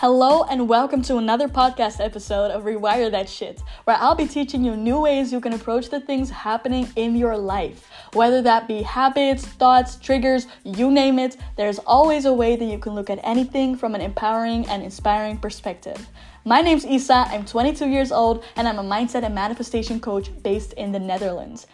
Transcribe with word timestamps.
Hello 0.00 0.44
and 0.44 0.68
welcome 0.68 1.02
to 1.02 1.16
another 1.16 1.48
podcast 1.48 1.98
episode 1.98 2.52
of 2.52 2.62
Rewire 2.62 3.10
That 3.10 3.28
Shit, 3.28 3.60
where 3.82 3.96
I'll 3.96 4.14
be 4.14 4.28
teaching 4.28 4.62
you 4.62 4.76
new 4.76 5.00
ways 5.00 5.32
you 5.32 5.40
can 5.40 5.54
approach 5.54 5.88
the 5.88 5.98
things 5.98 6.30
happening 6.30 6.88
in 6.94 7.16
your 7.16 7.36
life. 7.36 7.90
Whether 8.12 8.40
that 8.42 8.68
be 8.68 8.82
habits, 8.82 9.44
thoughts, 9.44 9.96
triggers, 9.96 10.46
you 10.62 10.92
name 10.92 11.18
it, 11.18 11.36
there's 11.56 11.80
always 11.80 12.26
a 12.26 12.32
way 12.32 12.54
that 12.54 12.64
you 12.64 12.78
can 12.78 12.94
look 12.94 13.10
at 13.10 13.18
anything 13.24 13.74
from 13.76 13.96
an 13.96 14.00
empowering 14.00 14.68
and 14.68 14.84
inspiring 14.84 15.36
perspective. 15.36 16.06
My 16.44 16.60
name's 16.60 16.86
Isa, 16.86 17.26
I'm 17.30 17.44
22 17.44 17.88
years 17.88 18.12
old, 18.12 18.44
and 18.54 18.68
I'm 18.68 18.78
a 18.78 18.84
mindset 18.84 19.24
and 19.24 19.34
manifestation 19.34 19.98
coach 19.98 20.30
based 20.44 20.74
in 20.74 20.92
the 20.92 21.00
Netherlands. 21.00 21.66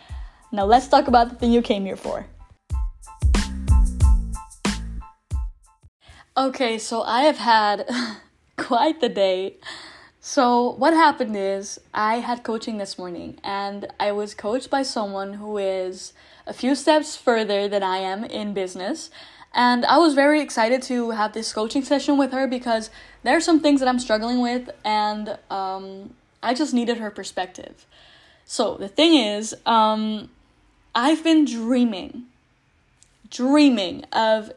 Now 0.50 0.64
let's 0.64 0.88
talk 0.88 1.08
about 1.08 1.28
the 1.28 1.34
thing 1.34 1.52
you 1.52 1.60
came 1.60 1.84
here 1.84 1.94
for. 1.94 2.26
Okay, 6.36 6.78
so 6.78 7.02
I 7.02 7.22
have 7.22 7.38
had 7.38 7.88
quite 8.56 9.00
the 9.00 9.08
day. 9.08 9.54
So, 10.20 10.70
what 10.70 10.92
happened 10.92 11.36
is 11.36 11.78
I 11.92 12.16
had 12.16 12.42
coaching 12.42 12.78
this 12.78 12.98
morning 12.98 13.38
and 13.44 13.86
I 14.00 14.10
was 14.10 14.34
coached 14.34 14.68
by 14.68 14.82
someone 14.82 15.34
who 15.34 15.58
is 15.58 16.12
a 16.44 16.52
few 16.52 16.74
steps 16.74 17.14
further 17.14 17.68
than 17.68 17.84
I 17.84 17.98
am 17.98 18.24
in 18.24 18.52
business. 18.52 19.10
And 19.54 19.84
I 19.84 19.98
was 19.98 20.14
very 20.14 20.40
excited 20.40 20.82
to 20.82 21.10
have 21.10 21.34
this 21.34 21.52
coaching 21.52 21.84
session 21.84 22.18
with 22.18 22.32
her 22.32 22.48
because 22.48 22.90
there 23.22 23.36
are 23.36 23.40
some 23.40 23.60
things 23.60 23.78
that 23.78 23.88
I'm 23.88 24.00
struggling 24.00 24.40
with 24.40 24.70
and 24.84 25.38
um, 25.50 26.14
I 26.42 26.52
just 26.52 26.74
needed 26.74 26.96
her 26.96 27.12
perspective. 27.12 27.86
So, 28.44 28.76
the 28.76 28.88
thing 28.88 29.14
is, 29.14 29.54
um, 29.66 30.30
I've 30.96 31.22
been 31.22 31.44
dreaming, 31.44 32.24
dreaming 33.30 34.02
of 34.12 34.50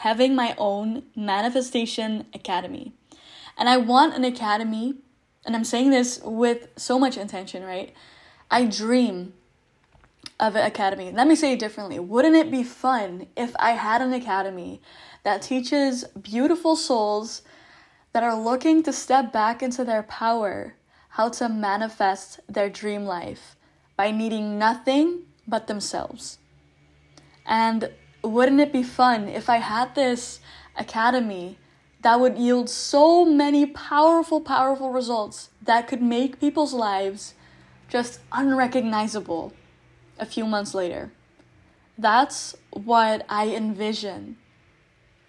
having 0.00 0.34
my 0.34 0.54
own 0.56 1.02
manifestation 1.14 2.24
academy. 2.32 2.94
And 3.58 3.68
I 3.68 3.76
want 3.76 4.14
an 4.14 4.24
academy, 4.24 4.94
and 5.44 5.54
I'm 5.54 5.64
saying 5.64 5.90
this 5.90 6.18
with 6.24 6.68
so 6.76 6.98
much 6.98 7.18
intention, 7.18 7.62
right? 7.62 7.92
I 8.50 8.64
dream 8.64 9.34
of 10.40 10.56
an 10.56 10.64
academy. 10.64 11.12
Let 11.12 11.26
me 11.26 11.34
say 11.36 11.52
it 11.52 11.58
differently. 11.58 11.98
Wouldn't 11.98 12.34
it 12.34 12.50
be 12.50 12.62
fun 12.62 13.26
if 13.36 13.54
I 13.58 13.72
had 13.72 14.00
an 14.00 14.14
academy 14.14 14.80
that 15.22 15.42
teaches 15.42 16.04
beautiful 16.04 16.76
souls 16.76 17.42
that 18.14 18.22
are 18.22 18.40
looking 18.40 18.82
to 18.84 18.94
step 18.94 19.34
back 19.34 19.62
into 19.62 19.84
their 19.84 20.04
power, 20.04 20.76
how 21.10 21.28
to 21.28 21.50
manifest 21.50 22.40
their 22.48 22.70
dream 22.70 23.04
life 23.04 23.54
by 23.98 24.10
needing 24.10 24.58
nothing 24.58 25.24
but 25.46 25.66
themselves? 25.66 26.38
And 27.44 27.90
wouldn't 28.22 28.60
it 28.60 28.72
be 28.72 28.82
fun 28.82 29.28
if 29.28 29.48
I 29.48 29.56
had 29.56 29.94
this 29.94 30.40
academy 30.76 31.58
that 32.02 32.20
would 32.20 32.38
yield 32.38 32.68
so 32.68 33.24
many 33.24 33.66
powerful, 33.66 34.40
powerful 34.40 34.90
results 34.90 35.50
that 35.62 35.88
could 35.88 36.02
make 36.02 36.40
people's 36.40 36.72
lives 36.72 37.34
just 37.88 38.20
unrecognizable 38.32 39.52
a 40.18 40.26
few 40.26 40.46
months 40.46 40.74
later? 40.74 41.12
That's 41.98 42.56
what 42.72 43.26
I 43.28 43.48
envision 43.48 44.36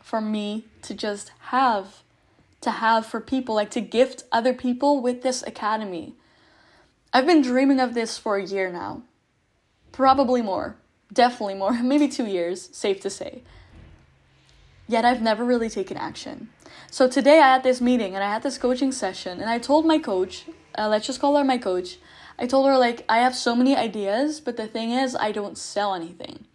for 0.02 0.22
me 0.22 0.66
to 0.84 0.94
just 0.94 1.31
have, 1.39 2.03
to 2.62 2.72
have 2.72 3.06
for 3.06 3.19
people, 3.19 3.56
like 3.56 3.72
to 3.72 3.81
gift 3.81 4.23
other 4.31 4.53
people 4.53 5.02
with 5.02 5.22
this 5.22 5.44
academy. 5.44 6.16
I've 7.14 7.25
been 7.25 7.42
dreaming 7.42 7.80
of 7.80 7.94
this 7.94 8.17
for 8.17 8.38
a 8.38 8.45
year 8.45 8.72
now, 8.72 9.03
probably 9.92 10.42
more 10.42 10.78
definitely 11.12 11.56
more, 11.56 11.73
maybe 11.84 12.08
two 12.08 12.26
years, 12.26 12.70
safe 12.72 13.00
to 13.02 13.09
say. 13.09 13.44
Yet 14.88 15.06
I've 15.06 15.22
never 15.22 15.45
really 15.45 15.70
taken 15.70 15.98
action. 15.98 16.50
So 16.90 17.08
today 17.08 17.40
I 17.40 17.53
had 17.53 17.64
this 17.64 17.80
meeting 17.80 18.16
and 18.16 18.23
I 18.23 18.31
had 18.31 18.44
this 18.44 18.58
coaching 18.58 18.91
session, 18.91 19.40
and 19.40 19.50
I 19.50 19.59
told 19.59 19.85
my 19.85 19.97
coach, 19.97 20.46
uh, 20.78 20.88
let's 20.90 21.08
just 21.08 21.22
call 21.22 21.38
her 21.38 21.44
my 21.44 21.58
coach, 21.58 21.97
I 22.41 22.47
told 22.47 22.66
her, 22.68 22.78
like, 22.78 23.06
I 23.08 23.19
have 23.19 23.35
so 23.35 23.56
many 23.56 23.75
ideas, 23.75 24.40
but 24.40 24.58
the 24.58 24.68
thing 24.68 24.91
is, 24.91 25.16
I 25.16 25.31
don't 25.31 25.59
sell 25.59 25.94
anything. 25.94 26.46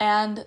And, 0.00 0.46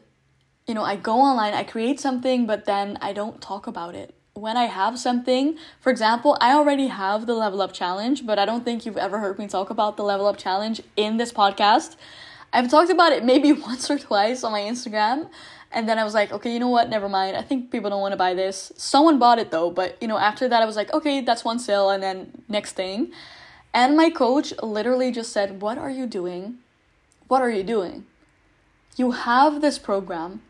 you 0.65 0.73
know, 0.73 0.83
I 0.83 0.95
go 0.95 1.19
online, 1.19 1.53
I 1.53 1.63
create 1.63 1.99
something, 1.99 2.47
but 2.47 2.65
then 2.65 2.97
I 2.99 3.13
don't 3.13 3.39
talk 3.39 3.67
about 3.67 3.93
it. 3.93 4.15
When 4.33 4.57
I 4.57 4.65
have 4.65 4.97
something, 4.97 5.57
for 5.79 5.91
example, 5.91 6.37
I 6.41 6.53
already 6.53 6.87
have 6.87 7.27
the 7.27 7.35
Level 7.35 7.61
Up 7.61 7.71
Challenge, 7.71 8.25
but 8.25 8.39
I 8.39 8.45
don't 8.45 8.65
think 8.65 8.83
you've 8.83 8.97
ever 8.97 9.19
heard 9.19 9.37
me 9.37 9.47
talk 9.47 9.69
about 9.69 9.95
the 9.95 10.03
Level 10.03 10.25
Up 10.25 10.37
Challenge 10.37 10.81
in 10.95 11.17
this 11.17 11.31
podcast. 11.31 11.95
I've 12.53 12.69
talked 12.69 12.89
about 12.89 13.11
it 13.11 13.23
maybe 13.23 13.51
once 13.69 13.89
or 13.89 13.99
twice 13.99 14.43
on 14.43 14.51
my 14.51 14.61
Instagram. 14.61 15.29
And 15.71 15.87
then 15.87 15.99
I 15.99 16.05
was 16.05 16.13
like, 16.13 16.31
okay, 16.31 16.53
you 16.53 16.59
know 16.59 16.69
what? 16.69 16.89
Never 16.89 17.09
mind. 17.09 17.35
I 17.35 17.41
think 17.41 17.71
people 17.71 17.89
don't 17.89 18.01
want 18.01 18.13
to 18.13 18.17
buy 18.17 18.33
this. 18.33 18.71
Someone 18.77 19.19
bought 19.19 19.37
it 19.37 19.51
though, 19.51 19.69
but 19.69 19.97
you 20.01 20.07
know, 20.07 20.17
after 20.17 20.47
that, 20.47 20.61
I 20.61 20.65
was 20.65 20.77
like, 20.77 20.93
okay, 20.93 21.21
that's 21.21 21.43
one 21.43 21.59
sale. 21.59 21.89
And 21.89 22.01
then 22.01 22.43
next 22.47 22.73
thing. 22.73 23.11
And 23.73 23.97
my 23.97 24.09
coach 24.09 24.53
literally 24.63 25.11
just 25.11 25.31
said, 25.31 25.61
What 25.61 25.77
are 25.77 25.89
you 25.89 26.07
doing? 26.07 26.55
What 27.27 27.41
are 27.41 27.51
you 27.51 27.63
doing? 27.63 28.05
You 28.95 29.11
have 29.11 29.61
this 29.61 29.77
program. 29.77 30.41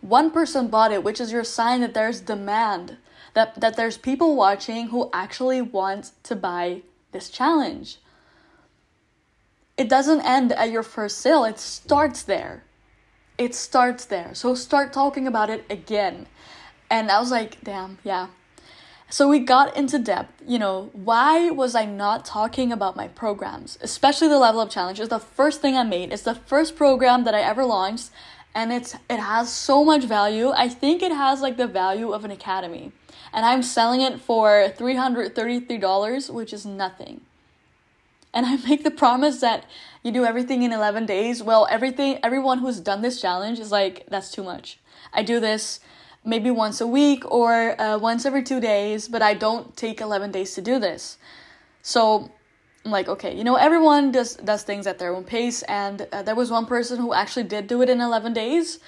One 0.00 0.30
person 0.30 0.68
bought 0.68 0.92
it, 0.92 1.04
which 1.04 1.20
is 1.20 1.32
your 1.32 1.44
sign 1.44 1.82
that 1.82 1.92
there's 1.92 2.20
demand, 2.20 2.96
that, 3.34 3.60
that 3.60 3.76
there's 3.76 3.98
people 3.98 4.36
watching 4.36 4.88
who 4.88 5.10
actually 5.12 5.60
want 5.60 6.12
to 6.22 6.34
buy 6.34 6.80
this 7.12 7.28
challenge 7.28 7.98
it 9.80 9.88
doesn't 9.88 10.20
end 10.20 10.52
at 10.52 10.70
your 10.70 10.82
first 10.82 11.18
sale, 11.18 11.46
it 11.46 11.58
starts 11.58 12.22
there. 12.24 12.64
It 13.38 13.54
starts 13.54 14.04
there. 14.04 14.34
So 14.34 14.54
start 14.54 14.92
talking 14.92 15.26
about 15.26 15.48
it 15.48 15.64
again. 15.70 16.26
And 16.90 17.10
I 17.10 17.18
was 17.18 17.30
like, 17.30 17.64
damn, 17.64 17.96
yeah. 18.04 18.26
So 19.08 19.26
we 19.26 19.38
got 19.38 19.74
into 19.78 19.98
depth. 19.98 20.42
You 20.46 20.58
know, 20.58 20.90
why 20.92 21.48
was 21.48 21.74
I 21.74 21.86
not 21.86 22.26
talking 22.26 22.72
about 22.72 22.94
my 22.94 23.08
programs? 23.08 23.78
Especially 23.80 24.28
the 24.28 24.38
Level 24.38 24.60
Up 24.60 24.68
Challenge 24.68 25.00
is 25.00 25.08
the 25.08 25.18
first 25.18 25.62
thing 25.62 25.78
I 25.78 25.82
made. 25.82 26.12
It's 26.12 26.24
the 26.24 26.34
first 26.34 26.76
program 26.76 27.24
that 27.24 27.34
I 27.34 27.40
ever 27.40 27.64
launched 27.64 28.10
and 28.54 28.72
it's 28.72 28.94
it 29.08 29.18
has 29.18 29.50
so 29.50 29.82
much 29.82 30.04
value. 30.04 30.50
I 30.50 30.68
think 30.68 31.02
it 31.02 31.12
has 31.12 31.40
like 31.40 31.56
the 31.56 31.66
value 31.66 32.12
of 32.12 32.26
an 32.26 32.30
academy. 32.30 32.92
And 33.32 33.46
I'm 33.46 33.62
selling 33.62 34.02
it 34.02 34.20
for 34.20 34.70
$333, 34.76 36.34
which 36.34 36.52
is 36.52 36.66
nothing 36.66 37.22
and 38.32 38.46
I 38.46 38.56
make 38.68 38.84
the 38.84 38.90
promise 38.90 39.40
that 39.40 39.64
you 40.02 40.12
do 40.12 40.24
everything 40.24 40.62
in 40.62 40.72
11 40.72 41.06
days, 41.06 41.42
well, 41.42 41.66
everything 41.70 42.18
everyone 42.22 42.58
who's 42.58 42.80
done 42.80 43.02
this 43.02 43.20
challenge 43.20 43.58
is 43.58 43.70
like 43.70 44.06
that's 44.08 44.30
too 44.30 44.42
much. 44.42 44.78
I 45.12 45.22
do 45.22 45.40
this 45.40 45.80
maybe 46.24 46.50
once 46.50 46.80
a 46.80 46.86
week 46.86 47.30
or 47.30 47.80
uh, 47.80 47.98
once 47.98 48.26
every 48.26 48.42
2 48.42 48.60
days, 48.60 49.08
but 49.08 49.22
I 49.22 49.34
don't 49.34 49.76
take 49.76 50.00
11 50.00 50.30
days 50.30 50.54
to 50.54 50.62
do 50.62 50.78
this. 50.78 51.18
So 51.82 52.30
I'm 52.84 52.90
like, 52.90 53.08
okay, 53.08 53.34
you 53.36 53.44
know, 53.44 53.56
everyone 53.56 54.12
does 54.12 54.36
does 54.36 54.62
things 54.62 54.86
at 54.86 54.98
their 54.98 55.14
own 55.14 55.24
pace 55.24 55.62
and 55.62 56.06
uh, 56.12 56.22
there 56.22 56.34
was 56.34 56.50
one 56.50 56.66
person 56.66 56.98
who 56.98 57.12
actually 57.12 57.44
did 57.44 57.66
do 57.66 57.82
it 57.82 57.90
in 57.90 58.00
11 58.00 58.32
days 58.32 58.78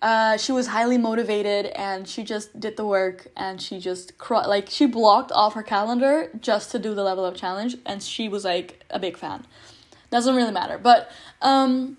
uh, 0.00 0.36
she 0.36 0.52
was 0.52 0.68
highly 0.68 0.96
motivated 0.96 1.66
and 1.66 2.06
she 2.08 2.22
just 2.22 2.58
did 2.58 2.76
the 2.76 2.86
work 2.86 3.28
and 3.36 3.60
she 3.60 3.80
just 3.80 4.16
cr- 4.16 4.46
like 4.46 4.68
she 4.68 4.86
blocked 4.86 5.32
off 5.32 5.54
her 5.54 5.62
calendar 5.62 6.30
just 6.40 6.70
to 6.70 6.78
do 6.78 6.94
the 6.94 7.02
level 7.02 7.24
up 7.24 7.34
challenge 7.34 7.76
and 7.84 8.02
she 8.02 8.28
was 8.28 8.44
like 8.44 8.84
a 8.90 8.98
big 8.98 9.16
fan. 9.16 9.44
Doesn't 10.10 10.34
really 10.34 10.52
matter 10.52 10.78
but 10.78 11.10
um 11.42 11.98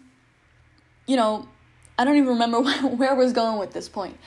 you 1.05 1.15
know 1.15 1.47
i 1.97 2.03
don't 2.03 2.15
even 2.15 2.29
remember 2.29 2.61
where 2.95 3.11
i 3.11 3.13
was 3.13 3.33
going 3.33 3.59
with 3.59 3.73
this 3.73 3.89
point. 3.89 4.17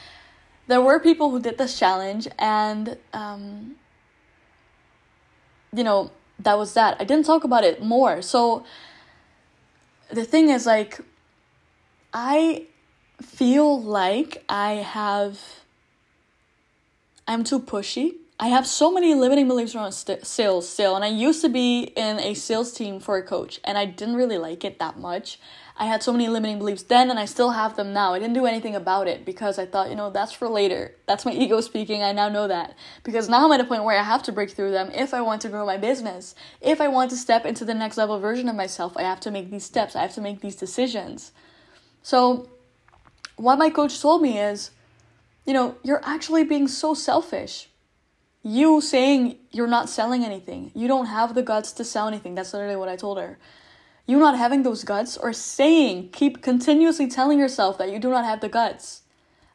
There 0.69 0.81
were 0.81 1.01
people 1.01 1.31
who 1.31 1.41
did 1.41 1.59
this 1.59 1.79
challenge 1.79 2.29
and 2.39 2.99
um 3.13 3.77
you 5.75 5.83
know 5.83 6.11
that 6.39 6.59
was 6.59 6.75
that. 6.75 6.97
I 7.01 7.05
didn't 7.05 7.25
talk 7.25 7.45
about 7.45 7.65
it 7.65 7.83
more. 7.83 8.21
So 8.21 8.65
the 10.11 10.25
thing 10.25 10.51
is 10.51 10.67
like 10.67 11.01
i 12.13 12.67
feel 13.23 13.81
like 13.81 14.45
I 14.49 14.73
have. 14.75 15.41
I'm 17.27 17.45
too 17.45 17.61
pushy. 17.61 18.17
I 18.41 18.49
have 18.49 18.67
so 18.67 18.91
many 18.91 19.15
limiting 19.15 19.47
beliefs 19.47 19.75
around 19.75 19.93
st- 19.93 20.27
sales 20.27 20.69
still, 20.69 20.97
and 20.97 21.05
I 21.05 21.09
used 21.09 21.43
to 21.43 21.49
be 21.49 21.93
in 21.97 22.19
a 22.19 22.35
sales 22.35 22.73
team 22.73 22.99
for 22.99 23.17
a 23.17 23.23
coach, 23.23 23.61
and 23.63 23.79
I 23.79 23.85
didn't 23.85 24.17
really 24.17 24.39
like 24.39 24.65
it 24.65 24.81
that 24.81 24.99
much. 24.99 25.39
I 25.77 25.87
had 25.87 26.03
so 26.03 26.13
many 26.13 26.29
limiting 26.29 26.59
beliefs 26.59 26.83
then, 26.83 27.11
and 27.11 27.19
I 27.19 27.25
still 27.25 27.51
have 27.51 27.77
them 27.77 27.93
now. 27.93 28.15
I 28.15 28.19
didn't 28.19 28.35
do 28.35 28.47
anything 28.47 28.75
about 28.75 29.09
it 29.09 29.25
because 29.25 29.59
I 29.59 29.67
thought, 29.67 29.91
you 29.91 29.97
know, 29.97 30.11
that's 30.11 30.33
for 30.33 30.49
later. 30.49 30.95
That's 31.07 31.25
my 31.25 31.33
ego 31.45 31.61
speaking. 31.61 32.03
I 32.03 32.13
now 32.13 32.29
know 32.29 32.49
that. 32.49 32.77
Because 33.05 33.29
now 33.29 33.47
I'm 33.47 33.53
at 33.53 33.61
a 33.61 33.65
point 33.65 33.85
where 33.85 33.99
I 33.99 34.03
have 34.03 34.23
to 34.25 34.33
break 34.33 34.51
through 34.51 34.73
them 34.73 34.91
if 34.93 35.15
I 35.15 35.23
want 35.23 35.41
to 35.43 35.49
grow 35.49 35.65
my 35.65 35.77
business. 35.77 36.35
If 36.61 36.81
I 36.81 36.89
want 36.89 37.11
to 37.11 37.17
step 37.17 37.47
into 37.47 37.65
the 37.65 37.75
next 37.75 37.97
level 37.97 38.19
version 38.19 38.49
of 38.49 38.57
myself, 38.57 38.97
I 38.97 39.03
have 39.03 39.21
to 39.21 39.31
make 39.31 39.51
these 39.51 39.65
steps. 39.65 39.97
I 39.97 40.03
have 40.03 40.15
to 40.15 40.21
make 40.21 40.41
these 40.41 40.57
decisions. 40.57 41.33
So, 42.03 42.49
what 43.43 43.59
my 43.59 43.71
coach 43.71 44.01
told 44.01 44.23
me 44.23 44.39
is, 44.39 44.71
you 45.45 45.53
know, 45.53 45.75
you're 45.83 46.01
actually 46.05 46.45
being 46.45 46.69
so 46.69 46.95
selfish. 46.95 47.69
You 48.45 48.81
saying 48.81 49.37
you're 49.51 49.67
not 49.67 49.91
selling 49.91 50.25
anything, 50.25 50.71
you 50.75 50.87
don't 50.87 51.07
have 51.07 51.35
the 51.35 51.43
guts 51.43 51.73
to 51.73 51.85
sell 51.85 52.07
anything. 52.07 52.37
That's 52.37 52.55
literally 52.55 52.77
what 52.77 52.89
I 52.89 52.95
told 52.95 53.19
her. 53.19 53.39
You 54.07 54.19
not 54.19 54.39
having 54.39 54.63
those 54.63 54.85
guts 54.85 55.17
or 55.17 55.33
saying, 55.33 56.11
keep 56.11 56.41
continuously 56.41 57.09
telling 57.09 57.39
yourself 57.39 57.79
that 57.79 57.91
you 57.91 57.99
do 57.99 58.11
not 58.11 58.25
have 58.25 58.41
the 58.41 58.49
guts 58.49 59.03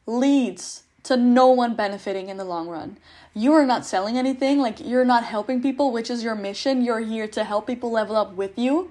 leads 0.06 0.82
to 1.04 1.16
no 1.16 1.48
one 1.48 1.74
benefiting 1.74 2.28
in 2.28 2.36
the 2.36 2.44
long 2.44 2.68
run. 2.68 2.98
You 3.34 3.54
are 3.54 3.64
not 3.64 3.86
selling 3.86 4.18
anything, 4.18 4.58
like 4.58 4.80
you're 4.80 5.04
not 5.04 5.24
helping 5.24 5.62
people, 5.62 5.92
which 5.92 6.10
is 6.10 6.22
your 6.22 6.34
mission. 6.34 6.82
You're 6.82 7.00
here 7.00 7.28
to 7.28 7.44
help 7.44 7.66
people 7.66 7.90
level 7.90 8.16
up 8.16 8.34
with 8.34 8.58
you, 8.58 8.90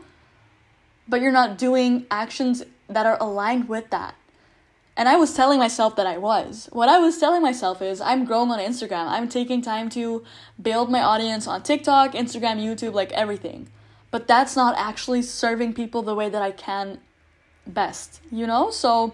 but 1.08 1.22
you're 1.22 1.32
not 1.32 1.58
doing 1.60 2.08
actions 2.10 2.64
that 2.88 3.06
are 3.06 3.18
aligned 3.20 3.70
with 3.70 3.92
that. 3.92 4.16
And 4.98 5.08
I 5.08 5.16
was 5.16 5.36
telling 5.36 5.60
myself 5.60 5.96
that 5.98 6.08
I 6.08 6.18
was. 6.18 6.68
What 6.72 6.90
I 6.90 6.98
was 6.98 7.20
telling 7.20 7.44
myself 7.44 7.84
is 7.84 8.02
I'm 8.02 8.26
growing 8.26 8.50
on 8.50 8.58
Instagram. 8.58 9.08
I'm 9.08 9.30
taking 9.30 9.62
time 9.62 9.90
to 9.92 10.24
build 10.60 10.90
my 10.90 11.02
audience 11.02 11.46
on 11.46 11.62
TikTok, 11.62 12.14
Instagram, 12.14 12.58
YouTube, 12.60 12.94
like 12.94 13.12
everything. 13.12 13.70
But 14.10 14.28
that's 14.28 14.56
not 14.56 14.76
actually 14.76 15.22
serving 15.22 15.76
people 15.76 16.02
the 16.02 16.16
way 16.16 16.30
that 16.30 16.42
I 16.42 16.50
can 16.50 17.00
best, 17.68 18.22
you 18.32 18.48
know? 18.48 18.72
So 18.72 19.14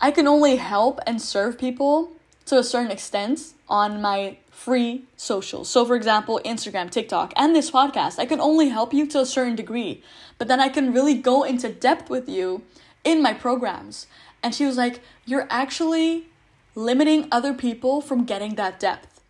I 0.00 0.12
can 0.12 0.28
only 0.28 0.54
help 0.56 1.00
and 1.04 1.20
serve 1.20 1.58
people 1.58 2.12
to 2.46 2.56
a 2.56 2.62
certain 2.62 2.92
extent 2.92 3.54
on 3.68 4.00
my 4.00 4.36
free 4.52 5.04
socials. 5.16 5.68
So, 5.68 5.84
for 5.84 5.96
example, 5.96 6.40
Instagram, 6.44 6.90
TikTok, 6.90 7.32
and 7.36 7.56
this 7.56 7.72
podcast, 7.72 8.20
I 8.20 8.26
can 8.26 8.40
only 8.40 8.68
help 8.68 8.94
you 8.94 9.06
to 9.08 9.20
a 9.20 9.26
certain 9.26 9.56
degree, 9.56 10.04
but 10.38 10.46
then 10.46 10.60
I 10.60 10.68
can 10.68 10.92
really 10.92 11.14
go 11.14 11.42
into 11.42 11.68
depth 11.68 12.08
with 12.08 12.28
you 12.28 12.62
in 13.02 13.22
my 13.22 13.32
programs. 13.32 14.06
And 14.42 14.54
she 14.54 14.66
was 14.66 14.76
like, 14.76 15.00
You're 15.26 15.46
actually 15.50 16.26
limiting 16.74 17.28
other 17.30 17.54
people 17.54 18.00
from 18.00 18.24
getting 18.24 18.54
that 18.54 18.80
depth 18.80 19.20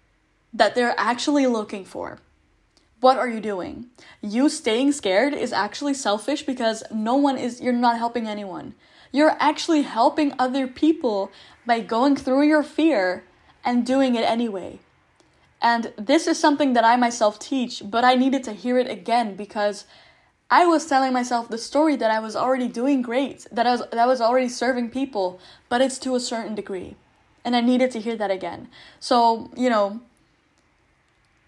that 0.52 0.74
they're 0.74 0.94
actually 0.98 1.46
looking 1.46 1.84
for. 1.84 2.18
What 3.00 3.16
are 3.16 3.28
you 3.28 3.40
doing? 3.40 3.86
You 4.20 4.48
staying 4.48 4.92
scared 4.92 5.32
is 5.32 5.52
actually 5.52 5.94
selfish 5.94 6.42
because 6.42 6.82
no 6.92 7.14
one 7.16 7.38
is, 7.38 7.60
you're 7.60 7.72
not 7.72 7.96
helping 7.96 8.26
anyone. 8.26 8.74
You're 9.10 9.36
actually 9.40 9.82
helping 9.82 10.34
other 10.38 10.66
people 10.66 11.32
by 11.66 11.80
going 11.80 12.16
through 12.16 12.42
your 12.42 12.62
fear 12.62 13.24
and 13.64 13.86
doing 13.86 14.14
it 14.16 14.24
anyway. 14.24 14.80
And 15.62 15.92
this 15.96 16.26
is 16.26 16.38
something 16.38 16.74
that 16.74 16.84
I 16.84 16.96
myself 16.96 17.38
teach, 17.38 17.82
but 17.84 18.04
I 18.04 18.14
needed 18.14 18.44
to 18.44 18.52
hear 18.52 18.78
it 18.78 18.90
again 18.90 19.34
because 19.34 19.84
I 20.50 20.66
was 20.66 20.86
telling 20.86 21.12
myself 21.12 21.48
the 21.48 21.58
story 21.58 21.94
that 21.96 22.10
I 22.10 22.18
was 22.18 22.34
already 22.34 22.66
doing 22.66 23.02
great, 23.02 23.46
that 23.52 23.66
I 23.66 23.70
was 23.70 23.80
that 23.80 23.98
I 23.98 24.06
was 24.06 24.20
already 24.20 24.48
serving 24.48 24.90
people, 24.90 25.38
but 25.68 25.80
it's 25.80 25.98
to 26.00 26.16
a 26.16 26.20
certain 26.20 26.54
degree. 26.54 26.96
And 27.44 27.54
I 27.54 27.60
needed 27.60 27.90
to 27.92 28.00
hear 28.00 28.16
that 28.16 28.30
again. 28.30 28.68
So, 28.98 29.50
you 29.56 29.70
know, 29.70 30.00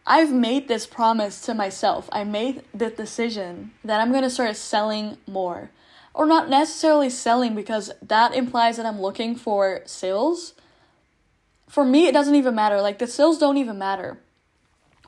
I've 0.07 0.33
made 0.33 0.69
this 0.69 0.87
promise 0.87 1.41
to 1.43 1.55
myself. 1.55 2.09
I 2.13 2.25
made 2.25 2.63
the 2.73 2.91
decision 2.91 3.73
that 3.85 4.01
I'm 4.01 4.11
going 4.11 4.23
to 4.23 4.31
start 4.31 4.57
selling 4.57 5.19
more. 5.27 5.71
Or 6.15 6.27
not 6.27 6.49
necessarily 6.49 7.09
selling 7.11 7.55
because 7.55 7.91
that 8.03 8.35
implies 8.35 8.77
that 8.77 8.87
I'm 8.87 9.01
looking 9.01 9.35
for 9.35 9.83
sales. 9.87 10.55
For 11.69 11.85
me, 11.85 12.07
it 12.07 12.13
doesn't 12.13 12.35
even 12.35 12.55
matter. 12.55 12.81
Like, 12.81 12.99
the 12.99 13.07
sales 13.07 13.39
don't 13.39 13.57
even 13.57 13.79
matter. 13.79 14.19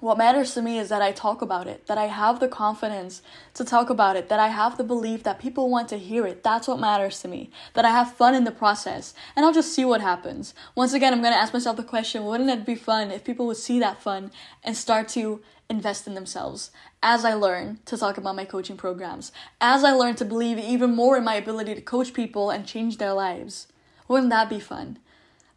What 0.05 0.19
matters 0.19 0.53
to 0.53 0.61
me 0.61 0.79
is 0.79 0.91
that 0.91 1.01
I 1.01 1.13
talk 1.13 1.41
about 1.41 1.67
it, 1.67 1.87
that 1.87 1.97
I 1.97 2.09
have 2.09 2.39
the 2.39 2.47
confidence 2.47 3.23
to 3.55 3.65
talk 3.65 3.89
about 3.89 4.17
it, 4.17 4.29
that 4.29 4.39
I 4.39 4.49
have 4.49 4.77
the 4.77 4.85
belief 4.85 5.23
that 5.23 5.39
people 5.39 5.71
want 5.71 5.89
to 5.89 5.99
hear 5.99 6.27
it. 6.27 6.43
That's 6.43 6.69
what 6.69 6.79
matters 6.79 7.23
to 7.23 7.29
me. 7.29 7.51
That 7.73 7.87
I 7.87 7.91
have 7.91 8.13
fun 8.13 8.35
in 8.35 8.45
the 8.45 8.51
process. 8.51 9.15
And 9.35 9.47
I'll 9.47 9.53
just 9.55 9.73
see 9.73 9.83
what 9.83 10.03
happens. 10.03 10.53
Once 10.75 10.93
again, 10.93 11.15
I'm 11.15 11.23
going 11.23 11.33
to 11.33 11.39
ask 11.39 11.55
myself 11.55 11.79
the 11.79 11.83
question 11.83 12.27
wouldn't 12.27 12.51
it 12.51 12.67
be 12.67 12.75
fun 12.75 13.11
if 13.11 13.25
people 13.25 13.47
would 13.47 13.57
see 13.57 13.81
that 13.81 14.03
fun 14.03 14.31
and 14.63 14.77
start 14.77 15.09
to 15.17 15.41
invest 15.71 16.07
in 16.07 16.13
themselves 16.13 16.71
as 17.03 17.25
I 17.25 17.33
learn 17.33 17.79
to 17.87 17.97
talk 17.97 18.19
about 18.19 18.37
my 18.37 18.45
coaching 18.45 18.77
programs, 18.77 19.33
as 19.59 19.85
I 19.85 19.93
learn 19.93 20.17
to 20.17 20.27
believe 20.27 20.59
even 20.59 20.95
more 20.95 21.17
in 21.17 21.25
my 21.25 21.37
ability 21.37 21.75
to 21.77 21.81
coach 21.81 22.13
people 22.13 22.51
and 22.51 22.67
change 22.67 22.99
their 22.99 23.15
lives? 23.15 23.69
Wouldn't 24.07 24.29
that 24.29 24.51
be 24.51 24.61
fun? 24.61 24.99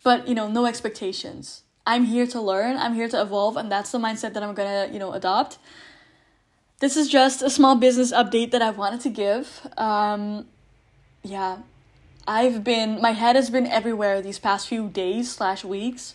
But, 0.04 0.26
you 0.26 0.36
know, 0.36 0.48
no 0.48 0.66
expectations 0.66 1.64
I'm 1.88 2.04
here 2.04 2.28
to 2.28 2.42
learn, 2.42 2.76
I'm 2.76 2.94
here 2.94 3.08
to 3.08 3.22
evolve, 3.22 3.56
and 3.56 3.72
that's 3.72 3.92
the 3.92 3.98
mindset 3.98 4.34
that 4.34 4.44
I'm 4.44 4.54
gonna, 4.54 4.90
you 4.92 5.00
know, 5.00 5.14
adopt. 5.14 5.58
This 6.80 6.98
is 6.98 7.08
just 7.08 7.42
a 7.42 7.50
small 7.50 7.78
business 7.78 8.12
update 8.12 8.52
that 8.52 8.62
I 8.62 8.72
wanted 8.72 9.00
to 9.02 9.10
give. 9.10 9.66
Um, 9.78 10.48
yeah, 11.24 11.60
I've 12.28 12.62
been, 12.66 13.02
my 13.02 13.12
head 13.12 13.38
has 13.38 13.50
been 13.50 13.66
everywhere 13.66 14.22
these 14.22 14.38
past 14.38 14.68
few 14.68 14.90
days 14.90 15.32
slash 15.32 15.64
weeks. 15.64 16.14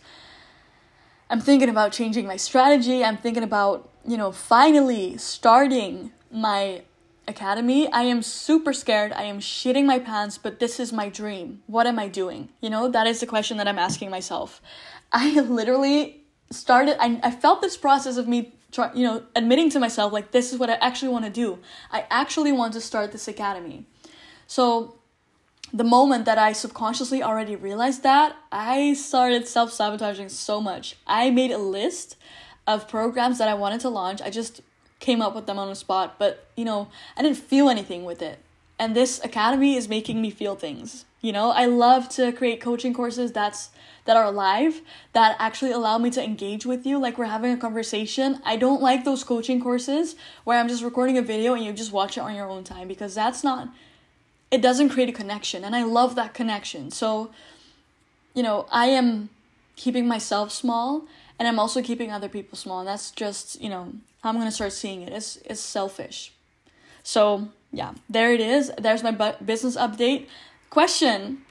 I'm 1.31 1.41
thinking 1.41 1.71
about 1.71 1.91
changing 1.93 2.27
my 2.27 2.37
strategy. 2.37 3.03
I'm 3.03 3.17
thinking 3.17 3.43
about, 3.43 3.89
you 4.07 4.19
know, 4.19 4.31
finally 4.31 5.17
starting 5.17 6.13
my 6.31 6.83
academy. 7.29 7.91
I 7.93 8.03
am 8.03 8.23
super 8.23 8.73
scared. 8.73 9.13
I 9.13 9.25
am 9.25 9.39
shitting 9.39 9.85
my 9.85 9.99
pants, 9.99 10.39
but 10.39 10.59
this 10.59 10.81
is 10.81 10.93
my 10.93 11.09
dream. 11.09 11.63
What 11.67 11.87
am 11.87 11.99
I 11.99 12.09
doing? 12.09 12.49
You 12.61 12.71
know, 12.71 12.89
that 12.89 13.07
is 13.07 13.21
the 13.21 13.27
question 13.27 13.57
that 13.59 13.69
I'm 13.69 13.79
asking 13.79 14.11
myself. 14.11 14.61
I 15.13 15.41
literally 15.41 16.25
started, 16.51 16.97
I, 17.01 17.21
I 17.23 17.31
felt 17.31 17.61
this 17.61 17.77
process 17.77 18.17
of 18.17 18.29
me, 18.29 18.55
try, 18.71 18.93
you 18.95 19.05
know, 19.05 19.23
admitting 19.37 19.71
to 19.71 19.79
myself, 19.79 20.13
like, 20.13 20.33
this 20.33 20.53
is 20.53 20.59
what 20.59 20.71
I 20.71 20.75
actually 20.75 21.13
want 21.13 21.25
to 21.25 21.31
do. 21.31 21.59
I 21.91 22.07
actually 22.11 22.53
want 22.53 22.73
to 22.75 22.81
start 22.81 23.13
this 23.13 23.29
academy. 23.29 23.87
So, 24.47 24.99
the 25.75 25.85
moment 25.85 26.27
that 26.27 26.37
I 26.37 26.53
subconsciously 26.53 27.23
already 27.23 27.57
realized 27.57 28.03
that, 28.03 28.37
I 28.51 28.93
started 28.93 29.49
self 29.49 29.73
sabotaging 29.73 30.29
so 30.29 30.61
much. 30.61 30.97
I 31.07 31.31
made 31.31 31.51
a 31.51 31.59
list 31.59 32.17
of 32.67 32.89
programs 32.89 33.39
that 33.39 33.49
I 33.49 33.55
wanted 33.55 33.81
to 33.81 33.89
launch. 33.89 34.21
I 34.21 34.29
just 34.29 34.61
came 35.03 35.21
up 35.21 35.35
with 35.35 35.47
them 35.47 35.59
on 35.59 35.69
the 35.69 35.75
spot, 35.75 36.15
but 36.19 36.47
you 36.57 36.65
know, 36.65 36.89
I 37.17 37.23
didn't 37.23 37.37
feel 37.37 37.69
anything 37.69 38.05
with 38.05 38.23
it. 38.23 38.39
And 38.79 38.97
this 38.97 39.23
academy 39.23 39.77
is 39.77 39.89
making 39.89 40.23
me 40.23 40.31
feel 40.31 40.55
things. 40.55 41.05
You 41.21 41.33
know, 41.33 41.51
I 41.51 41.67
love 41.67 42.09
to 42.11 42.33
create 42.33 42.61
coaching 42.61 42.95
courses 42.95 43.33
that's 43.33 43.71
that 44.05 44.17
are 44.17 44.33
live 44.33 44.81
that 45.13 45.37
actually 45.39 45.71
allow 45.71 45.99
me 45.99 46.11
to 46.11 46.23
engage 46.23 46.67
with 46.67 46.85
you 46.85 46.99
like 46.99 47.19
we're 47.19 47.27
having 47.27 47.53
a 47.53 47.57
conversation. 47.57 48.41
I 48.45 48.57
don't 48.57 48.83
like 48.83 49.05
those 49.05 49.23
coaching 49.23 49.61
courses 49.61 50.17
where 50.43 50.59
I'm 50.59 50.69
just 50.69 50.83
recording 50.83 51.19
a 51.19 51.23
video 51.23 51.55
and 51.55 51.65
you 51.65 51.73
just 51.73 51.93
watch 51.93 52.17
it 52.17 52.21
on 52.23 52.35
your 52.35 52.49
own 52.49 52.65
time 52.65 52.89
because 52.89 53.15
that's 53.15 53.45
not 53.45 53.69
it 54.51 54.61
doesn't 54.61 54.89
create 54.89 55.09
a 55.09 55.13
connection 55.13 55.65
and 55.65 55.77
I 55.77 55.85
love 55.85 56.15
that 56.17 56.35
connection. 56.35 56.91
So, 56.91 57.31
you 58.35 58.43
know, 58.43 58.67
I 58.71 58.87
am 58.87 59.31
keeping 59.77 60.07
myself 60.07 60.53
small 60.53 61.07
and 61.39 61.49
I'm 61.49 61.59
also 61.59 61.83
keeping 61.83 62.13
other 62.13 62.29
people 62.29 62.57
small 62.57 62.81
and 62.81 62.89
that's 62.89 63.11
just, 63.11 63.61
you 63.61 63.69
know, 63.69 63.93
how 64.23 64.29
I'm 64.29 64.37
going 64.37 64.47
to 64.47 64.53
start 64.53 64.73
seeing 64.73 65.03
it. 65.03 65.13
It's 65.13 65.37
it's 65.45 65.61
selfish. 65.61 66.33
So, 67.03 67.49
yeah, 67.73 67.95
there 68.09 68.33
it 68.33 68.41
is. 68.41 68.71
There's 68.79 69.03
my 69.03 69.11
bu- 69.11 69.45
business 69.45 69.77
update. 69.77 70.29
Question 70.71 71.43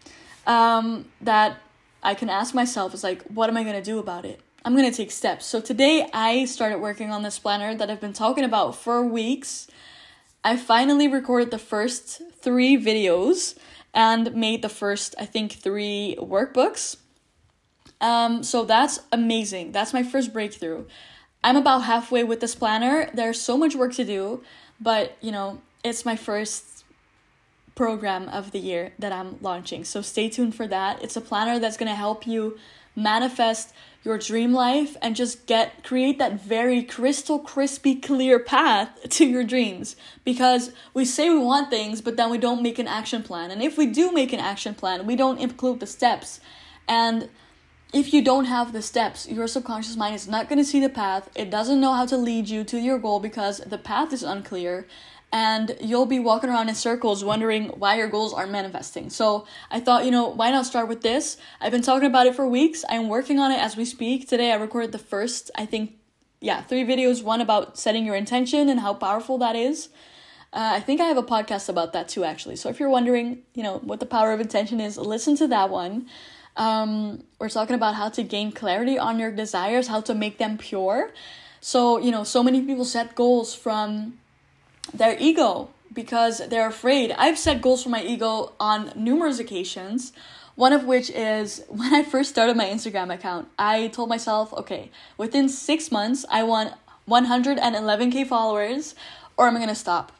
um, 0.47 1.06
that 1.21 1.57
I 2.01 2.13
can 2.13 2.30
ask 2.30 2.56
myself 2.56 2.94
is 2.94 3.04
like, 3.04 3.21
what 3.23 3.49
am 3.49 3.57
I 3.57 3.63
going 3.63 3.75
to 3.75 3.81
do 3.81 3.99
about 3.99 4.25
it? 4.25 4.40
I'm 4.63 4.75
going 4.75 4.90
to 4.90 4.95
take 4.95 5.11
steps. 5.11 5.45
So 5.45 5.59
today 5.59 6.07
I 6.13 6.45
started 6.45 6.80
working 6.80 7.11
on 7.11 7.23
this 7.23 7.40
planner 7.40 7.75
that 7.75 7.90
I've 7.90 8.01
been 8.01 8.13
talking 8.13 8.44
about 8.44 8.75
for 8.75 9.04
weeks. 9.04 9.68
I 10.44 10.56
finally 10.56 11.07
recorded 11.07 11.51
the 11.51 11.57
first 11.57 12.21
three 12.40 12.78
videos 12.78 13.57
and 13.94 14.33
made 14.35 14.61
the 14.61 14.69
first, 14.69 15.16
I 15.19 15.25
think, 15.25 15.54
three 15.54 16.16
workbooks. 16.19 16.97
Um, 18.02 18.44
so 18.44 18.66
that's 18.66 19.00
amazing. 19.12 19.72
That's 19.72 19.94
my 19.94 20.04
first 20.04 20.34
breakthrough. 20.34 20.86
I'm 21.44 21.56
about 21.56 21.84
halfway 21.84 22.24
with 22.24 22.40
this 22.40 22.56
planner. 22.56 23.10
There's 23.14 23.40
so 23.40 23.58
much 23.58 23.76
work 23.76 23.94
to 23.94 24.04
do, 24.04 24.44
but 24.80 25.16
you 25.22 25.31
know, 25.31 25.62
it's 25.84 26.04
my 26.04 26.16
first 26.16 26.84
program 27.76 28.28
of 28.30 28.52
the 28.52 28.60
year 28.60 28.94
that 29.00 29.12
I'm 29.12 29.38
launching. 29.42 29.86
So 29.86 30.02
stay 30.02 30.30
tuned 30.30 30.56
for 30.56 30.68
that. 30.68 31.02
It's 31.02 31.16
a 31.16 31.22
planner 31.22 31.58
that's 31.58 31.78
going 31.78 31.90
to 31.90 31.96
help 31.96 32.28
you 32.28 32.58
manifest 32.96 33.74
your 34.04 34.18
dream 34.18 34.52
life 34.52 34.98
and 35.02 35.16
just 35.16 35.46
get 35.46 35.84
create 35.84 36.18
that 36.20 36.42
very 36.42 36.84
crystal 36.84 37.40
crispy 37.40 37.96
clear 37.96 38.40
path 38.40 38.90
to 39.10 39.26
your 39.26 39.44
dreams 39.44 39.96
because 40.26 40.72
we 40.94 41.06
say 41.06 41.30
we 41.30 41.38
want 41.38 41.70
things 41.70 42.02
but 42.02 42.18
then 42.18 42.30
we 42.30 42.38
don't 42.38 42.62
make 42.62 42.80
an 42.80 42.88
action 42.88 43.24
plan 43.24 43.52
and 43.52 43.62
if 43.62 43.78
we 43.78 43.86
do 43.86 44.12
make 44.12 44.34
an 44.34 44.40
action 44.40 44.74
plan 44.74 45.06
we 45.06 45.16
don't 45.16 45.40
include 45.40 45.80
the 45.80 45.88
steps 45.88 46.42
and 46.88 47.30
if 47.94 48.14
you 48.14 48.24
don't 48.24 48.45
have 48.45 48.74
the 48.74 48.81
steps 48.81 49.28
your 49.28 49.48
subconscious 49.48 49.95
mind 49.95 50.16
is 50.16 50.28
not 50.28 50.48
going 50.48 50.57
to 50.57 50.66
see 50.66 50.80
the 50.80 50.90
path 50.90 51.30
it 51.36 51.50
doesn't 51.50 51.81
know 51.81 51.94
how 51.94 52.06
to 52.06 52.18
lead 52.18 52.48
you 52.48 52.64
to 52.64 52.78
your 52.78 52.98
goal 52.98 53.19
because 53.19 53.60
the 53.60 53.78
path 53.78 54.14
is 54.14 54.24
unclear 54.24 54.88
and 55.31 55.78
you'll 55.80 56.06
be 56.06 56.19
walking 56.19 56.50
around 56.50 56.69
in 56.69 56.76
circles 56.76 57.24
wondering 57.24 57.69
why 57.69 57.95
your 57.95 58.10
goals 58.10 58.33
aren't 58.33 58.52
manifesting. 58.52 59.10
So 59.10 59.45
I 59.69 59.80
thought, 59.80 60.04
you 60.04 60.12
know, 60.12 60.28
why 60.28 60.52
not 60.52 60.66
start 60.66 60.88
with 60.88 61.02
this? 61.02 61.38
I've 61.62 61.71
been 61.71 61.81
talking 61.81 62.07
about 62.07 62.28
it 62.28 62.36
for 62.36 62.45
weeks. 62.48 62.83
I'm 62.90 63.07
working 63.07 63.40
on 63.40 63.52
it 63.52 63.60
as 63.60 63.78
we 63.78 63.86
speak. 63.86 64.28
Today 64.28 64.52
I 64.52 64.56
recorded 64.56 64.92
the 64.92 64.98
first, 64.98 65.50
I 65.56 65.66
think, 65.66 65.94
yeah, 66.42 66.62
three 66.62 66.83
videos. 66.83 67.24
One 67.24 67.40
about 67.40 67.78
setting 67.78 68.06
your 68.06 68.16
intention 68.16 68.68
and 68.68 68.81
how 68.81 68.94
powerful 68.94 69.38
that 69.38 69.56
is. 69.56 69.90
Uh, 70.54 70.71
I 70.76 70.80
think 70.81 71.00
I 71.00 71.06
have 71.06 71.18
a 71.18 71.24
podcast 71.24 71.69
about 71.69 71.94
that 71.94 72.10
too, 72.10 72.26
actually. 72.26 72.57
So 72.57 72.68
if 72.68 72.78
you're 72.78 72.90
wondering, 72.90 73.44
you 73.54 73.64
know, 73.64 73.78
what 73.78 74.02
the 74.02 74.06
power 74.06 74.33
of 74.33 74.42
intention 74.42 74.81
is, 74.81 74.98
listen 74.98 75.38
to 75.38 75.48
that 75.48 75.69
one. 75.69 76.07
Um, 76.58 77.24
we're 77.40 77.50
talking 77.50 77.76
about 77.76 77.96
how 77.96 78.10
to 78.10 78.24
gain 78.24 78.52
clarity 78.52 79.00
on 79.00 79.20
your 79.20 79.31
desires, 79.31 79.88
how 79.88 80.02
to 80.02 80.14
make 80.14 80.38
them 80.38 80.58
pure. 80.58 81.12
So, 81.62 81.98
you 81.98 82.12
know, 82.12 82.24
so 82.24 82.44
many 82.44 82.62
people 82.62 82.86
set 82.86 83.16
goals 83.16 83.54
from 83.54 84.20
their 84.94 85.16
ego 85.20 85.70
because 85.94 86.42
they're 86.50 86.68
afraid. 86.68 87.12
I've 87.18 87.38
set 87.38 87.62
goals 87.62 87.84
for 87.84 87.90
my 87.90 88.04
ego 88.04 88.54
on 88.60 88.92
numerous 88.96 89.40
occasions 89.40 90.14
One 90.56 90.74
of 90.74 90.84
which 90.86 91.10
is 91.10 91.64
when 91.70 91.94
I 91.94 92.04
first 92.04 92.30
started 92.30 92.56
my 92.56 92.66
Instagram 92.66 93.14
account, 93.14 93.48
I 93.58 93.88
told 93.88 94.10
myself, 94.10 94.54
okay, 94.54 94.92
within 95.18 95.50
six 95.50 95.92
months, 95.92 96.26
I 96.30 96.44
want 96.44 96.74
111k 97.10 98.28
followers, 98.28 98.96
or 99.38 99.48
I'm 99.48 99.56
gonna 99.56 99.76
stop. 99.76 100.12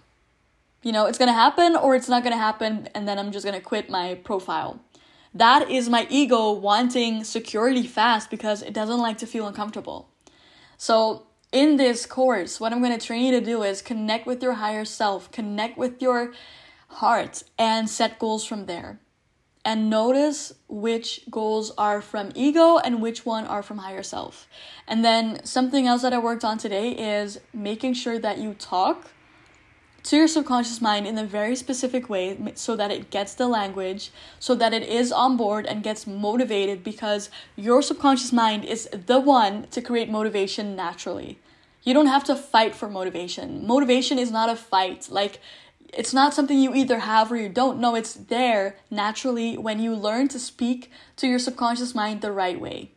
You 0.84 0.92
know, 0.92 1.06
it's 1.06 1.18
gonna 1.18 1.34
happen 1.34 1.76
or 1.76 1.96
it's 1.96 2.10
not 2.10 2.24
gonna 2.24 2.38
happen, 2.38 2.90
and 2.96 3.08
then 3.08 3.20
I'm 3.20 3.32
just 3.32 3.46
gonna 3.46 3.62
quit 3.62 3.90
my 3.90 4.16
profile. 4.16 4.80
That 5.34 5.70
is 5.70 5.88
my 5.90 6.08
ego 6.10 6.52
wanting 6.52 7.24
security 7.24 7.88
fast 7.88 8.30
because 8.30 8.62
it 8.62 8.74
doesn't 8.74 9.00
like 9.00 9.18
to 9.20 9.26
feel 9.26 9.48
uncomfortable. 9.48 10.10
So, 10.78 11.28
in 11.52 11.78
this 11.78 12.06
course, 12.06 12.60
what 12.60 12.72
I'm 12.72 12.82
going 12.82 12.98
to 12.98 13.06
train 13.06 13.26
you 13.26 13.40
to 13.40 13.46
do 13.46 13.64
is 13.64 13.82
connect 13.82 14.26
with 14.26 14.42
your 14.42 14.54
higher 14.54 14.86
self, 14.86 15.32
connect 15.32 15.78
with 15.78 16.02
your 16.02 16.34
heart, 16.88 17.44
and 17.58 17.90
set 17.90 18.20
goals 18.20 18.46
from 18.46 18.66
there. 18.66 19.00
And 19.64 19.90
notice 19.90 20.54
which 20.68 21.22
goals 21.30 21.72
are 21.78 22.02
from 22.02 22.32
ego 22.36 22.78
and 22.78 23.02
which 23.02 23.26
one 23.26 23.46
are 23.46 23.62
from 23.62 23.80
higher 23.80 24.02
self. 24.02 24.48
And 24.88 25.06
then 25.06 25.44
something 25.46 25.88
else 25.88 26.02
that 26.02 26.14
I 26.14 26.18
worked 26.18 26.44
on 26.44 26.58
today 26.58 26.92
is 26.92 27.40
making 27.54 27.94
sure 27.94 28.18
that 28.18 28.40
you 28.40 28.54
talk 28.56 29.12
to 30.03 30.17
your 30.17 30.27
subconscious 30.27 30.81
mind 30.81 31.08
in 31.08 31.17
a 31.17 31.25
very 31.25 31.55
specific 31.55 32.10
way 32.10 32.38
so 32.55 32.75
that 32.75 32.91
it 32.91 33.10
gets 33.10 33.34
the 33.34 33.48
language, 33.48 34.12
so 34.39 34.55
that 34.55 34.74
it 34.74 34.84
is 34.84 35.12
on 35.12 35.38
board 35.38 35.65
and 35.65 35.84
gets 35.84 36.08
motivated 36.08 36.84
because 36.84 37.29
your 37.55 37.81
subconscious 37.81 38.34
mind 38.34 38.65
is 38.65 38.89
the 38.91 39.20
one 39.20 39.67
to 39.72 39.81
create 39.81 40.10
motivation 40.10 40.75
naturally. 40.75 41.38
You 41.84 41.93
don't 41.93 42.08
have 42.08 42.24
to 42.25 42.36
fight 42.36 42.75
for 42.75 42.88
motivation. 42.88 43.65
Motivation 43.65 44.20
is 44.20 44.31
not 44.31 44.50
a 44.50 44.55
fight. 44.55 45.08
Like, 45.10 45.39
it's 45.93 46.13
not 46.13 46.34
something 46.34 46.58
you 46.58 46.74
either 46.74 47.00
have 47.00 47.31
or 47.31 47.38
you 47.38 47.50
don't. 47.50 47.79
No, 47.79 47.96
it's 47.96 48.13
there 48.13 48.77
naturally 48.89 49.58
when 49.58 49.79
you 49.79 49.93
learn 49.96 50.27
to 50.29 50.39
speak 50.39 50.91
to 51.17 51.27
your 51.27 51.39
subconscious 51.39 51.93
mind 51.93 52.22
the 52.22 52.31
right 52.31 52.60
way. 52.60 52.91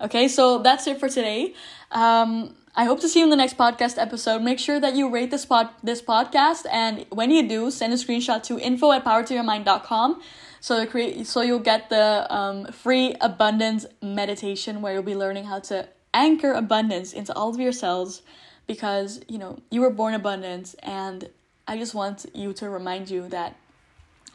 Okay, 0.00 0.28
so 0.28 0.58
that's 0.58 0.86
it 0.86 0.98
for 0.98 1.08
today. 1.08 1.54
Um, 1.90 2.54
I 2.74 2.84
hope 2.84 3.00
to 3.00 3.08
see 3.08 3.18
you 3.18 3.26
in 3.26 3.30
the 3.30 3.36
next 3.36 3.58
podcast 3.58 4.00
episode. 4.00 4.40
Make 4.40 4.58
sure 4.58 4.80
that 4.80 4.96
you 4.96 5.10
rate 5.10 5.30
this 5.30 5.44
pod 5.44 5.68
this 5.82 6.00
podcast, 6.00 6.64
and 6.72 7.04
when 7.10 7.30
you 7.30 7.46
do, 7.46 7.70
send 7.70 7.92
a 7.92 7.96
screenshot 7.96 8.42
to 8.44 8.58
info 8.58 8.92
at 8.92 9.04
power2yourmind.com 9.04 10.22
so 10.62 10.78
to 10.80 10.86
create 10.86 11.26
so 11.26 11.42
you'll 11.42 11.58
get 11.58 11.90
the 11.90 12.32
um, 12.32 12.66
free 12.66 13.14
abundance 13.20 13.84
meditation 14.00 14.80
where 14.80 14.94
you'll 14.94 15.02
be 15.02 15.16
learning 15.16 15.44
how 15.44 15.58
to 15.58 15.86
anchor 16.14 16.52
abundance 16.52 17.12
into 17.12 17.34
all 17.34 17.50
of 17.50 17.58
your 17.58 17.72
cells 17.72 18.22
because 18.66 19.20
you 19.28 19.38
know 19.38 19.58
you 19.70 19.80
were 19.80 19.90
born 19.90 20.14
abundant 20.14 20.74
and 20.82 21.28
I 21.66 21.76
just 21.76 21.94
want 21.94 22.26
you 22.32 22.52
to 22.54 22.70
remind 22.70 23.10
you 23.10 23.28
that 23.30 23.56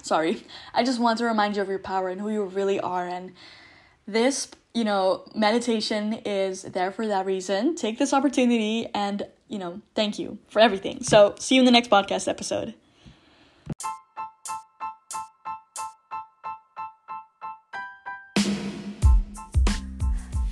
sorry, 0.03 0.44
I 0.74 0.84
just 0.84 1.00
want 1.00 1.17
to 1.20 1.25
remind 1.25 1.56
you 1.56 1.62
of 1.62 1.70
your 1.70 1.79
power 1.79 2.10
and 2.10 2.20
who 2.20 2.29
you 2.29 2.44
really 2.44 2.79
are 2.79 3.08
and 3.08 3.34
this 4.06 4.50
you 4.78 4.84
know, 4.84 5.24
meditation 5.34 6.14
is 6.24 6.62
there 6.62 6.92
for 6.92 7.08
that 7.08 7.26
reason. 7.26 7.76
Take 7.76 7.98
this 7.98 8.14
opportunity 8.14 8.88
and, 8.94 9.26
you 9.48 9.58
know, 9.58 9.82
thank 9.96 10.20
you 10.20 10.38
for 10.50 10.60
everything. 10.60 11.02
So, 11.02 11.34
see 11.40 11.56
you 11.56 11.62
in 11.62 11.66
the 11.66 11.72
next 11.72 11.90
podcast 11.90 12.28
episode. 12.28 12.76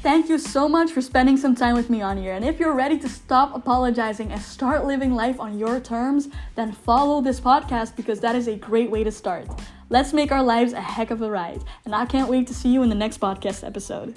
Thank 0.02 0.30
you 0.30 0.40
so 0.40 0.68
much 0.68 0.92
for 0.92 1.02
spending 1.02 1.38
some 1.38 1.54
time 1.54 1.76
with 1.76 1.92
me 1.92 2.02
on 2.02 2.18
here. 2.18 2.34
And 2.34 2.44
if 2.44 2.60
you're 2.60 2.74
ready 2.74 2.98
to 2.98 3.10
stop 3.10 3.56
apologizing 3.56 4.32
and 4.32 4.42
start 4.42 4.86
living 4.86 5.14
life 5.14 5.40
on 5.40 5.60
your 5.60 5.80
terms, 5.80 6.30
then 6.56 6.72
follow 6.72 7.22
this 7.22 7.40
podcast 7.40 7.96
because 7.96 8.20
that 8.22 8.36
is 8.36 8.48
a 8.48 8.56
great 8.56 8.90
way 8.90 9.04
to 9.04 9.12
start. 9.12 9.48
Let's 9.96 10.12
make 10.12 10.34
our 10.34 10.44
lives 10.44 10.74
a 10.74 10.82
heck 10.82 11.10
of 11.10 11.22
a 11.22 11.30
ride. 11.32 11.64
And 11.86 11.96
I 11.96 12.06
can't 12.06 12.30
wait 12.30 12.48
to 12.48 12.54
see 12.54 12.68
you 12.68 12.84
in 12.84 12.90
the 12.90 12.96
next 12.96 13.22
podcast 13.22 13.66
episode. 13.66 14.14